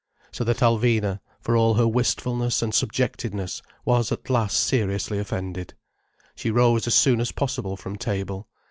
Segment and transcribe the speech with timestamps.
[0.31, 5.75] So that Alvina, for all her wistfulness and subjectedness, was at last seriously offended.
[6.33, 8.47] She rose as soon as possible from table.